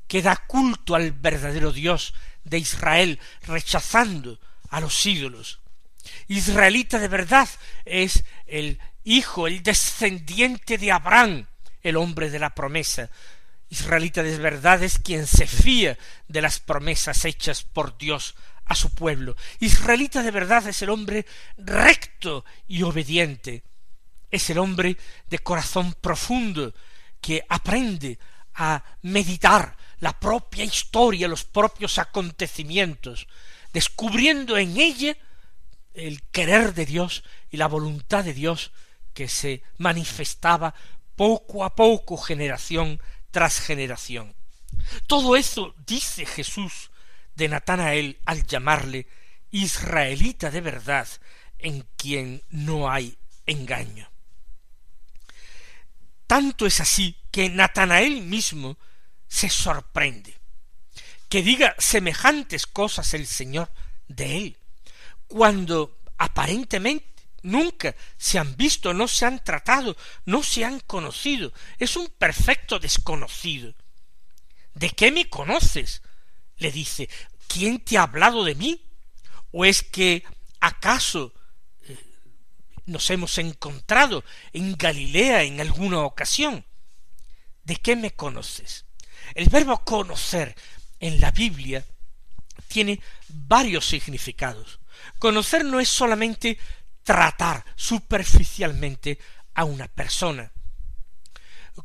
que 0.08 0.22
da 0.22 0.36
culto 0.36 0.96
al 0.96 1.12
verdadero 1.12 1.72
Dios 1.72 2.14
de 2.44 2.60
Israel, 2.60 3.20
rechazando 3.44 4.40
a 4.70 4.80
los 4.80 5.06
ídolos. 5.06 5.60
Israelita 6.28 7.00
de 7.00 7.08
verdad 7.08 7.50
es 7.86 8.24
el 8.48 8.80
hijo, 9.04 9.48
el 9.48 9.64
descendiente 9.64 10.78
de 10.78 10.92
Abraham, 10.92 11.48
el 11.82 11.98
hombre 11.98 12.30
de 12.30 12.40
la 12.40 12.54
promesa, 12.54 13.10
Israelita 13.72 14.22
de 14.22 14.38
verdad 14.38 14.84
es 14.84 15.00
quien 15.00 15.26
se 15.26 15.48
fía 15.48 15.98
de 16.28 16.42
las 16.42 16.60
promesas 16.60 17.24
hechas 17.24 17.64
por 17.64 17.98
Dios 17.98 18.36
a 18.66 18.76
su 18.76 18.94
pueblo. 18.94 19.38
Israelita 19.60 20.22
de 20.22 20.32
verdad 20.32 20.68
es 20.68 20.82
el 20.82 20.90
hombre 20.90 21.26
recto 21.58 22.44
y 22.68 22.84
obediente. 22.84 23.64
Es 24.32 24.50
el 24.50 24.58
hombre 24.58 24.98
de 25.30 25.40
corazón 25.40 25.94
profundo 26.00 26.74
que 27.20 27.44
aprende 27.48 28.18
a 28.56 28.84
meditar 29.04 29.78
la 30.00 30.20
propia 30.20 30.64
historia, 30.64 31.28
los 31.28 31.44
propios 31.44 32.00
acontecimientos, 32.00 33.28
descubriendo 33.72 34.58
en 34.58 34.78
ella 34.78 35.16
el 35.94 36.24
querer 36.24 36.74
de 36.74 36.86
Dios 36.86 37.24
y 37.50 37.58
la 37.58 37.68
voluntad 37.68 38.24
de 38.24 38.34
Dios 38.34 38.72
que 39.14 39.28
se 39.28 39.62
manifestaba 39.78 40.74
poco 41.16 41.64
a 41.64 41.76
poco, 41.76 42.18
generación 42.18 43.00
tras 43.30 43.60
generación. 43.60 44.36
Todo 45.08 45.36
eso 45.36 45.76
dice 45.86 46.26
Jesús 46.26 46.92
de 47.36 47.48
Natanael 47.48 48.20
al 48.26 48.46
llamarle 48.46 49.08
israelita 49.52 50.50
de 50.50 50.62
verdad, 50.62 51.08
en 51.60 51.86
quien 51.98 52.42
no 52.50 52.90
hay 52.90 53.18
engaño. 53.46 54.11
Tanto 56.32 56.66
es 56.66 56.80
así 56.80 57.18
que 57.30 57.50
Natanael 57.50 58.22
mismo 58.22 58.78
se 59.28 59.50
sorprende, 59.50 60.34
que 61.28 61.42
diga 61.42 61.76
semejantes 61.78 62.68
cosas 62.68 63.14
el 63.16 63.28
Señor 63.28 63.70
de 64.08 64.38
él, 64.38 64.58
cuando 65.28 66.00
aparentemente 66.18 67.26
nunca 67.42 67.94
se 68.18 68.40
han 68.40 68.56
visto, 68.56 68.94
no 68.94 69.10
se 69.10 69.26
han 69.26 69.44
tratado, 69.44 69.98
no 70.24 70.42
se 70.42 70.64
han 70.64 70.80
conocido. 70.80 71.52
Es 71.78 71.98
un 71.98 72.08
perfecto 72.08 72.80
desconocido. 72.80 73.74
¿De 74.74 74.90
qué 74.92 75.12
me 75.12 75.28
conoces? 75.28 76.02
le 76.56 76.72
dice. 76.72 77.10
¿Quién 77.50 77.84
te 77.84 77.98
ha 77.98 78.04
hablado 78.04 78.46
de 78.46 78.56
mí? 78.56 78.82
¿O 79.52 79.66
es 79.66 79.84
que 79.84 80.24
acaso 80.62 81.34
nos 82.86 83.10
hemos 83.10 83.38
encontrado 83.38 84.24
en 84.54 84.76
Galilea 84.76 85.44
en 85.44 85.62
alguna 85.62 86.02
ocasión? 86.02 86.66
¿De 87.64 87.76
qué 87.76 87.96
me 87.96 88.12
conoces? 88.12 88.86
El 89.36 89.50
verbo 89.50 89.84
conocer 89.84 90.56
en 91.00 91.20
la 91.22 91.32
Biblia 91.32 91.86
tiene 92.68 93.02
varios 93.28 93.88
significados. 93.88 94.80
Conocer 95.20 95.66
no 95.66 95.80
es 95.80 95.90
solamente 95.90 96.58
tratar 97.04 97.66
superficialmente 97.76 99.20
a 99.54 99.64
una 99.66 99.88
persona. 99.88 100.52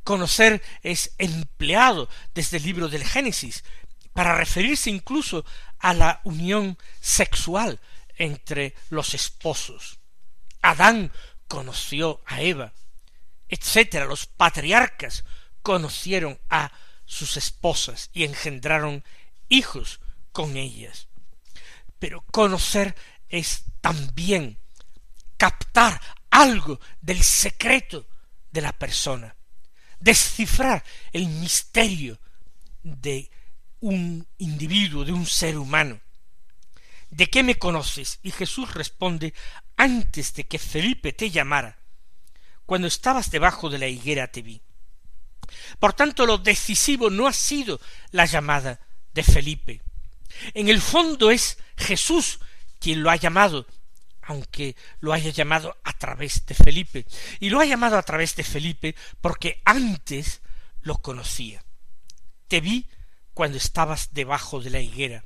Conocer 0.02 0.62
es 0.82 1.14
empleado 1.18 2.08
desde 2.34 2.58
el 2.58 2.64
libro 2.64 2.88
del 2.88 3.04
Génesis 3.04 3.64
para 4.12 4.34
referirse 4.34 4.90
incluso 4.90 5.44
a 5.78 5.94
la 5.94 6.20
unión 6.24 6.78
sexual 7.00 7.80
entre 8.16 8.74
los 8.90 9.14
esposos. 9.14 9.98
Adán 10.62 11.12
conoció 11.48 12.22
a 12.26 12.42
Eva, 12.42 12.72
etcétera. 13.48 14.04
Los 14.06 14.26
patriarcas 14.26 15.24
conocieron 15.62 16.38
a 16.48 16.72
sus 17.04 17.36
esposas 17.36 18.10
y 18.12 18.24
engendraron 18.24 19.04
hijos 19.48 20.00
con 20.32 20.56
ellas. 20.56 21.08
Pero 21.98 22.22
conocer 22.30 22.94
es 23.28 23.64
también 23.80 24.58
captar 25.36 26.00
algo 26.30 26.80
del 27.00 27.22
secreto 27.22 28.06
de 28.50 28.60
la 28.60 28.72
persona, 28.72 29.36
descifrar 30.00 30.84
el 31.12 31.26
misterio 31.28 32.18
de 32.82 33.30
un 33.80 34.26
individuo, 34.38 35.04
de 35.04 35.12
un 35.12 35.26
ser 35.26 35.56
humano. 35.58 36.00
¿De 37.10 37.28
qué 37.28 37.42
me 37.42 37.56
conoces? 37.56 38.18
Y 38.22 38.30
Jesús 38.30 38.74
responde 38.74 39.32
antes 39.76 40.34
de 40.34 40.46
que 40.46 40.58
Felipe 40.58 41.12
te 41.12 41.30
llamara, 41.30 41.78
cuando 42.64 42.88
estabas 42.88 43.30
debajo 43.30 43.70
de 43.70 43.78
la 43.78 43.88
higuera 43.88 44.28
te 44.28 44.42
vi. 44.42 44.60
Por 45.78 45.92
tanto, 45.92 46.26
lo 46.26 46.38
decisivo 46.38 47.10
no 47.10 47.26
ha 47.26 47.32
sido 47.32 47.80
la 48.10 48.24
llamada 48.24 48.80
de 49.14 49.22
Felipe. 49.22 49.82
En 50.54 50.68
el 50.68 50.80
fondo 50.80 51.30
es 51.30 51.58
Jesús 51.76 52.40
quien 52.78 53.02
lo 53.02 53.10
ha 53.10 53.16
llamado, 53.16 53.66
aunque 54.22 54.76
lo 55.00 55.12
haya 55.12 55.30
llamado 55.30 55.76
a 55.84 55.92
través 55.92 56.44
de 56.46 56.54
Felipe. 56.54 57.06
Y 57.40 57.50
lo 57.50 57.60
ha 57.60 57.64
llamado 57.64 57.96
a 57.96 58.02
través 58.02 58.34
de 58.36 58.44
Felipe 58.44 58.94
porque 59.20 59.62
antes 59.64 60.40
lo 60.82 60.98
conocía. 60.98 61.64
Te 62.48 62.60
vi 62.60 62.88
cuando 63.34 63.56
estabas 63.58 64.12
debajo 64.12 64.60
de 64.60 64.70
la 64.70 64.80
higuera. 64.80 65.24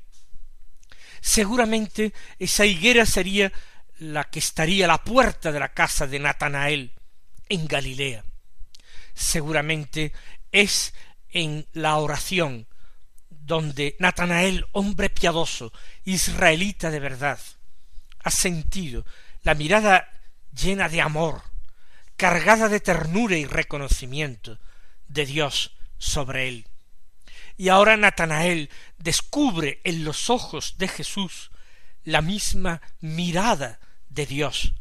Seguramente 1.20 2.14
esa 2.38 2.64
higuera 2.64 3.04
sería 3.04 3.52
la 4.00 4.24
que 4.24 4.38
estaría 4.38 4.86
a 4.86 4.88
la 4.88 5.04
puerta 5.04 5.52
de 5.52 5.60
la 5.60 5.72
casa 5.74 6.06
de 6.06 6.18
Natanael 6.18 6.92
en 7.48 7.66
Galilea. 7.66 8.24
Seguramente 9.14 10.12
es 10.50 10.94
en 11.28 11.66
la 11.74 11.96
oración 11.98 12.66
donde 13.28 13.96
Natanael, 13.98 14.66
hombre 14.72 15.10
piadoso, 15.10 15.72
israelita 16.04 16.90
de 16.90 16.98
verdad, 16.98 17.38
ha 18.22 18.30
sentido 18.30 19.04
la 19.42 19.54
mirada 19.54 20.08
llena 20.52 20.88
de 20.88 21.02
amor, 21.02 21.42
cargada 22.16 22.68
de 22.68 22.80
ternura 22.80 23.36
y 23.36 23.44
reconocimiento 23.44 24.58
de 25.08 25.26
Dios 25.26 25.76
sobre 25.98 26.48
él. 26.48 26.66
Y 27.58 27.68
ahora 27.68 27.98
Natanael 27.98 28.70
descubre 28.96 29.82
en 29.84 30.04
los 30.04 30.30
ojos 30.30 30.76
de 30.78 30.88
Jesús 30.88 31.50
la 32.04 32.22
misma 32.22 32.80
mirada 33.00 33.78
de 34.10 34.26
Dios 34.26 34.74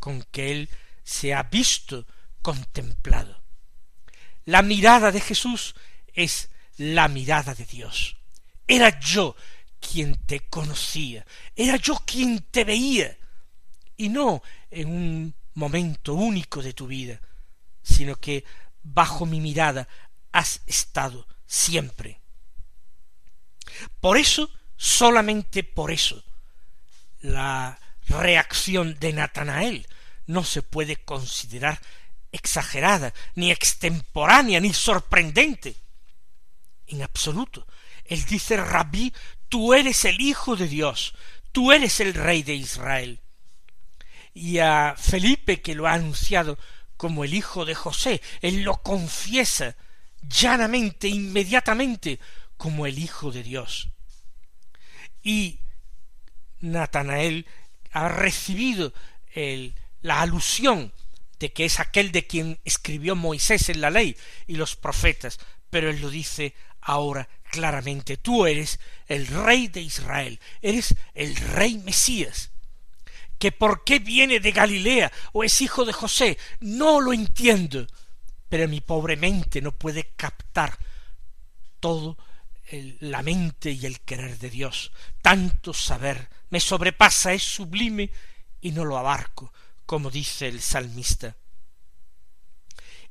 con 0.00 0.22
que 0.24 0.50
él 0.50 0.68
se 1.04 1.34
ha 1.34 1.44
visto 1.44 2.06
contemplado. 2.42 3.40
La 4.44 4.62
mirada 4.62 5.12
de 5.12 5.20
Jesús 5.20 5.74
es 6.12 6.50
la 6.76 7.08
mirada 7.08 7.54
de 7.54 7.66
Dios. 7.66 8.16
Era 8.66 8.98
yo 8.98 9.36
quien 9.78 10.16
te 10.26 10.40
conocía, 10.40 11.24
era 11.54 11.76
yo 11.76 11.96
quien 12.04 12.40
te 12.50 12.64
veía, 12.64 13.16
y 13.96 14.08
no 14.08 14.42
en 14.70 14.88
un 14.88 15.34
momento 15.54 16.14
único 16.14 16.62
de 16.62 16.72
tu 16.72 16.86
vida, 16.86 17.20
sino 17.82 18.16
que 18.16 18.44
bajo 18.82 19.26
mi 19.26 19.40
mirada 19.40 19.88
has 20.32 20.62
estado 20.66 21.26
siempre. 21.46 22.20
Por 24.00 24.16
eso, 24.16 24.50
solamente 24.76 25.64
por 25.64 25.90
eso, 25.90 26.24
la 27.20 27.78
reacción 28.10 28.96
de 28.98 29.12
Natanael 29.12 29.86
no 30.26 30.44
se 30.44 30.62
puede 30.62 30.96
considerar 30.96 31.80
exagerada, 32.32 33.12
ni 33.34 33.50
extemporánea, 33.50 34.60
ni 34.60 34.72
sorprendente. 34.72 35.76
En 36.86 37.02
absoluto. 37.02 37.66
Él 38.04 38.24
dice, 38.24 38.56
Rabí, 38.56 39.12
tú 39.48 39.74
eres 39.74 40.04
el 40.04 40.20
Hijo 40.20 40.56
de 40.56 40.68
Dios, 40.68 41.14
tú 41.52 41.72
eres 41.72 42.00
el 42.00 42.14
Rey 42.14 42.42
de 42.42 42.54
Israel. 42.54 43.20
Y 44.34 44.58
a 44.58 44.94
Felipe, 44.96 45.60
que 45.60 45.74
lo 45.74 45.86
ha 45.86 45.94
anunciado 45.94 46.58
como 46.96 47.24
el 47.24 47.34
Hijo 47.34 47.64
de 47.64 47.74
José, 47.74 48.20
él 48.40 48.62
lo 48.62 48.82
confiesa 48.82 49.76
llanamente, 50.22 51.08
inmediatamente, 51.08 52.20
como 52.56 52.86
el 52.86 52.98
Hijo 52.98 53.32
de 53.32 53.42
Dios. 53.42 53.88
Y 55.22 55.60
Natanael 56.60 57.46
ha 57.90 58.08
recibido 58.08 58.92
la 60.02 60.20
alusión 60.20 60.92
de 61.38 61.52
que 61.52 61.64
es 61.64 61.80
aquel 61.80 62.12
de 62.12 62.26
quien 62.26 62.60
escribió 62.64 63.16
Moisés 63.16 63.68
en 63.68 63.80
la 63.80 63.90
ley 63.90 64.16
y 64.46 64.56
los 64.56 64.76
profetas, 64.76 65.38
pero 65.70 65.88
él 65.90 66.00
lo 66.00 66.10
dice 66.10 66.54
ahora 66.80 67.28
claramente, 67.50 68.16
tú 68.16 68.46
eres 68.46 68.78
el 69.06 69.26
rey 69.26 69.68
de 69.68 69.80
Israel, 69.80 70.38
eres 70.62 70.94
el 71.14 71.34
rey 71.36 71.78
Mesías. 71.78 72.50
Que 73.38 73.52
por 73.52 73.84
qué 73.84 73.98
viene 73.98 74.38
de 74.38 74.52
Galilea 74.52 75.10
o 75.32 75.42
es 75.42 75.62
hijo 75.62 75.84
de 75.84 75.94
José, 75.94 76.36
no 76.60 77.00
lo 77.00 77.12
entiendo, 77.14 77.86
pero 78.48 78.68
mi 78.68 78.80
pobre 78.82 79.16
mente 79.16 79.62
no 79.62 79.72
puede 79.72 80.12
captar 80.16 80.78
todo 81.80 82.18
la 83.00 83.22
mente 83.22 83.70
y 83.70 83.86
el 83.86 84.00
querer 84.00 84.38
de 84.38 84.50
Dios. 84.50 84.92
Tanto 85.22 85.74
saber 85.74 86.28
me 86.50 86.60
sobrepasa, 86.60 87.32
es 87.32 87.42
sublime 87.42 88.10
y 88.60 88.72
no 88.72 88.84
lo 88.84 88.98
abarco, 88.98 89.52
como 89.86 90.10
dice 90.10 90.48
el 90.48 90.60
salmista. 90.60 91.36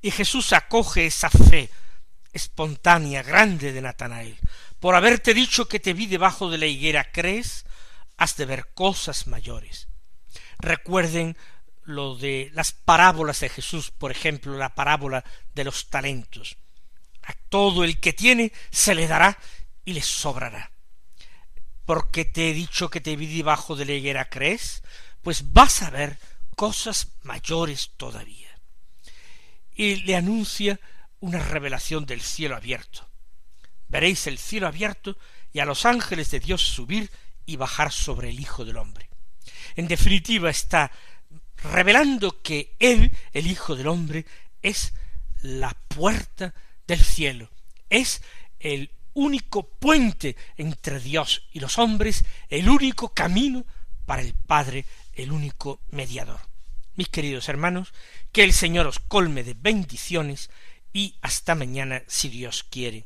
Y 0.01 0.11
Jesús 0.11 0.53
acoge 0.53 1.05
esa 1.05 1.29
fe 1.29 1.69
espontánea, 2.31 3.23
grande 3.23 3.73
de 3.73 3.81
Natanael. 3.81 4.37
Por 4.79 4.95
haberte 4.95 5.33
dicho 5.33 5.67
que 5.67 5.79
te 5.79 5.93
vi 5.93 6.05
debajo 6.05 6.49
de 6.49 6.57
la 6.57 6.65
higuera, 6.65 7.11
¿crees? 7.11 7.65
Has 8.17 8.37
de 8.37 8.45
ver 8.45 8.73
cosas 8.73 9.27
mayores. 9.27 9.87
Recuerden 10.59 11.37
lo 11.83 12.15
de 12.15 12.51
las 12.53 12.71
parábolas 12.71 13.39
de 13.39 13.49
Jesús, 13.49 13.91
por 13.91 14.11
ejemplo, 14.11 14.57
la 14.57 14.75
parábola 14.75 15.23
de 15.53 15.63
los 15.63 15.89
talentos. 15.89 16.57
A 17.29 17.33
todo 17.49 17.83
el 17.83 17.99
que 17.99 18.11
tiene 18.11 18.51
se 18.71 18.95
le 18.95 19.05
dará 19.05 19.37
y 19.85 19.93
le 19.93 20.01
sobrará. 20.01 20.71
Porque 21.85 22.25
te 22.25 22.49
he 22.49 22.53
dicho 22.53 22.89
que 22.89 23.01
te 23.01 23.15
vi 23.15 23.27
debajo 23.27 23.75
de 23.75 23.85
la 23.85 23.91
higuera, 23.93 24.29
¿crees? 24.29 24.81
Pues 25.21 25.53
vas 25.53 25.83
a 25.83 25.91
ver 25.91 26.17
cosas 26.55 27.09
mayores 27.21 27.91
todavía. 27.97 28.49
Y 29.75 29.97
le 29.97 30.15
anuncia 30.15 30.79
una 31.19 31.37
revelación 31.37 32.07
del 32.07 32.21
cielo 32.21 32.55
abierto. 32.55 33.07
Veréis 33.87 34.25
el 34.25 34.39
cielo 34.39 34.65
abierto 34.65 35.15
y 35.53 35.59
a 35.59 35.65
los 35.65 35.85
ángeles 35.85 36.31
de 36.31 36.39
Dios 36.39 36.63
subir 36.63 37.11
y 37.45 37.57
bajar 37.57 37.91
sobre 37.91 38.29
el 38.29 38.39
Hijo 38.39 38.65
del 38.65 38.77
Hombre. 38.77 39.07
En 39.75 39.87
definitiva 39.87 40.49
está 40.49 40.91
revelando 41.57 42.41
que 42.41 42.75
Él, 42.79 43.15
el 43.33 43.45
Hijo 43.45 43.75
del 43.75 43.87
Hombre, 43.87 44.25
es 44.63 44.93
la 45.41 45.77
puerta 45.87 46.55
del 46.89 47.03
cielo, 47.03 47.49
es 47.89 48.21
el 48.59 48.91
único 49.13 49.67
puente 49.67 50.35
entre 50.57 50.99
Dios 50.99 51.47
y 51.51 51.59
los 51.59 51.77
hombres, 51.77 52.25
el 52.49 52.69
único 52.69 53.13
camino 53.13 53.65
para 54.05 54.21
el 54.21 54.33
Padre, 54.33 54.85
el 55.13 55.31
único 55.31 55.81
mediador. 55.89 56.41
Mis 56.95 57.07
queridos 57.07 57.47
hermanos, 57.47 57.93
que 58.31 58.43
el 58.43 58.53
Señor 58.53 58.87
os 58.87 58.99
colme 58.99 59.43
de 59.43 59.53
bendiciones 59.53 60.49
y 60.91 61.15
hasta 61.21 61.55
mañana 61.55 62.03
si 62.07 62.27
Dios 62.27 62.63
quiere. 62.63 63.05